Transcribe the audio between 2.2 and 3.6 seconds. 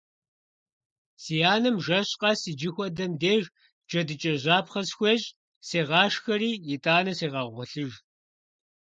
къэс иджы хуэдэм деж